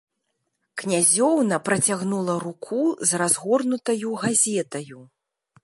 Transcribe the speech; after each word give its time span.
Князёўна 0.81 1.59
працягнула 1.67 2.37
руку 2.45 2.81
з 3.11 3.21
разгорнутаю 3.23 4.09
газетаю. 4.25 4.99